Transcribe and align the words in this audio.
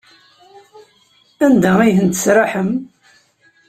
Anda 1.45 1.71
ay 1.79 1.93
ten-tesraḥem? 1.97 2.71